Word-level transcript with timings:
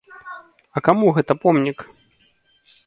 А 0.79 0.83
каму 0.89 1.13
гэта 1.19 1.33
помнік? 1.43 1.79